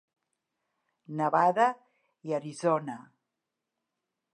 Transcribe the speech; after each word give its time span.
Nevada 1.21 1.69
i 2.31 2.37
Arizona. 2.41 2.97